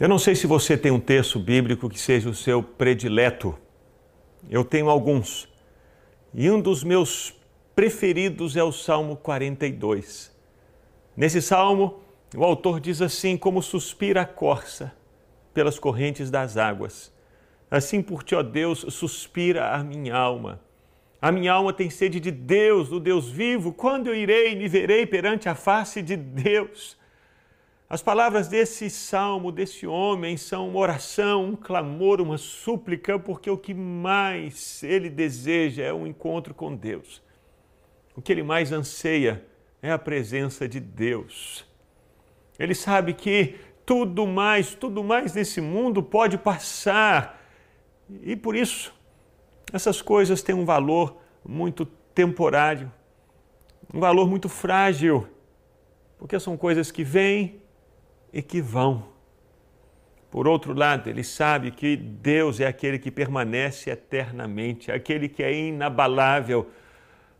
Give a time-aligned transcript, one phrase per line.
[0.00, 3.54] Eu não sei se você tem um texto bíblico que seja o seu predileto.
[4.48, 5.46] Eu tenho alguns.
[6.32, 7.34] E um dos meus
[7.74, 10.34] preferidos é o Salmo 42.
[11.14, 12.00] Nesse salmo,
[12.34, 14.90] o autor diz assim: Como suspira a corça
[15.52, 17.12] pelas correntes das águas.
[17.70, 20.62] Assim por ti, ó Deus, suspira a minha alma.
[21.20, 23.70] A minha alma tem sede de Deus, do Deus vivo.
[23.70, 26.98] Quando eu irei e me verei perante a face de Deus?
[27.90, 33.58] As palavras desse salmo, desse homem, são uma oração, um clamor, uma súplica, porque o
[33.58, 37.20] que mais ele deseja é um encontro com Deus.
[38.14, 39.44] O que ele mais anseia
[39.82, 41.66] é a presença de Deus.
[42.60, 47.44] Ele sabe que tudo mais, tudo mais nesse mundo pode passar
[48.22, 48.94] e por isso
[49.72, 52.92] essas coisas têm um valor muito temporário,
[53.92, 55.26] um valor muito frágil,
[56.18, 57.60] porque são coisas que vêm
[58.32, 59.08] e que vão.
[60.30, 65.52] Por outro lado, ele sabe que Deus é aquele que permanece eternamente, aquele que é
[65.52, 66.70] inabalável,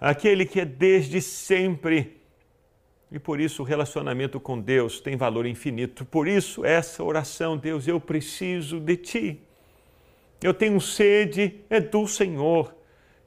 [0.00, 2.20] aquele que é desde sempre.
[3.10, 6.04] E por isso o relacionamento com Deus tem valor infinito.
[6.04, 9.40] Por isso, essa oração, Deus, eu preciso de Ti.
[10.42, 12.72] Eu tenho sede, é do Senhor.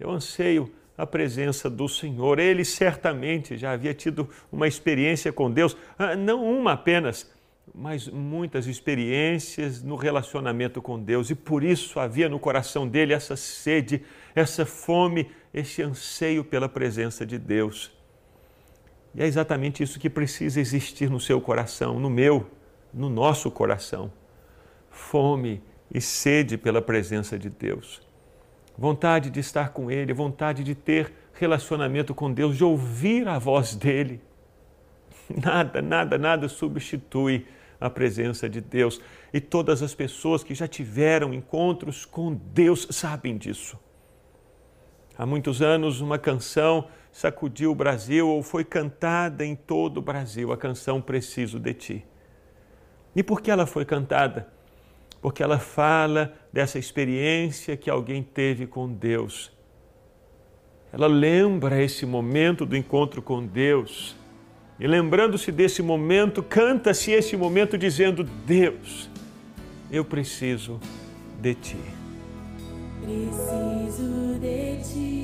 [0.00, 2.38] Eu anseio a presença do Senhor.
[2.38, 7.30] Ele certamente já havia tido uma experiência com Deus, ah, não uma apenas,
[7.74, 13.34] mas muitas experiências no relacionamento com Deus e por isso havia no coração dele essa
[13.34, 14.02] sede,
[14.34, 17.90] essa fome, esse anseio pela presença de Deus.
[19.14, 22.48] E é exatamente isso que precisa existir no seu coração, no meu,
[22.92, 24.12] no nosso coração.
[24.88, 25.60] Fome
[25.92, 28.00] e sede pela presença de Deus.
[28.78, 33.74] Vontade de estar com Ele, vontade de ter relacionamento com Deus, de ouvir a voz
[33.74, 34.20] dele
[35.42, 37.46] Nada, nada, nada substitui
[37.80, 39.00] a presença de Deus.
[39.32, 43.78] E todas as pessoas que já tiveram encontros com Deus sabem disso.
[45.16, 50.52] Há muitos anos, uma canção sacudiu o Brasil ou foi cantada em todo o Brasil,
[50.52, 52.06] a canção Preciso de Ti.
[53.14, 54.48] E por que ela foi cantada?
[55.22, 59.52] Porque ela fala dessa experiência que alguém teve com Deus.
[60.92, 64.16] Ela lembra esse momento do encontro com Deus
[64.78, 69.08] e lembrando-se desse momento, canta-se esse momento dizendo: Deus,
[69.90, 70.80] eu preciso
[71.40, 71.76] de ti.
[73.00, 75.23] Preciso de ti.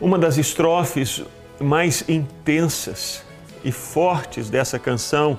[0.00, 1.22] Uma das estrofes
[1.60, 3.22] mais intensas
[3.62, 5.38] e fortes dessa canção,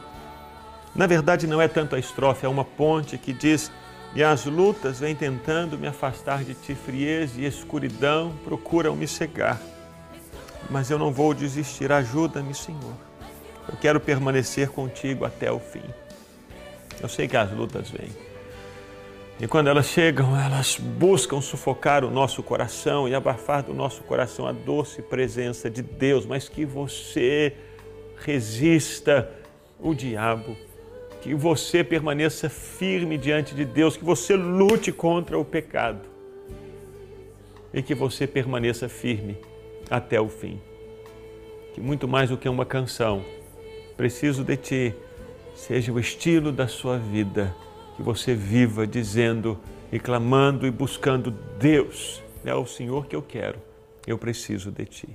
[0.96, 3.69] na verdade não é tanto a estrofe, é uma ponte que diz:
[4.16, 9.60] E as lutas vêm tentando me afastar de ti, frieza e escuridão procuram me cegar.
[10.69, 12.96] Mas eu não vou desistir, ajuda-me, Senhor.
[13.68, 15.84] Eu quero permanecer contigo até o fim.
[17.02, 18.10] Eu sei que as lutas vêm.
[19.37, 24.47] E quando elas chegam, elas buscam sufocar o nosso coração e abafar do nosso coração
[24.47, 27.53] a doce presença de Deus, mas que você
[28.17, 29.29] resista
[29.77, 30.55] o diabo,
[31.21, 36.07] que você permaneça firme diante de Deus, que você lute contra o pecado.
[37.73, 39.37] E que você permaneça firme
[39.89, 40.61] até o fim.
[41.73, 43.25] Que muito mais do que uma canção,
[43.97, 44.95] preciso de ti,
[45.53, 47.53] seja o estilo da sua vida
[47.95, 49.59] que você viva dizendo
[49.92, 52.21] e clamando e buscando Deus.
[52.44, 53.59] É o Senhor que eu quero.
[54.06, 55.09] Eu preciso de ti.